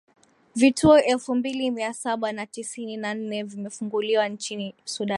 [0.55, 5.09] vituo elfu mbili mia saba na tisini na nne vimefunguliwa nchini sudan